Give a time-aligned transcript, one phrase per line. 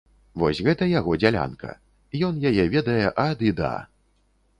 [0.43, 1.73] Вось гэта яго дзялянка,
[2.29, 3.71] ён яе ведае ад і да.